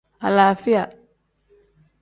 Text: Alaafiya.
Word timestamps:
Alaafiya. 0.27 0.83